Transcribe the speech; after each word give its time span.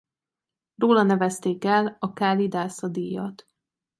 Róla 0.75 1.03
nevezték 1.03 1.63
el 1.65 1.95
a 1.99 2.13
Kálidásza-díjat. 2.13 3.45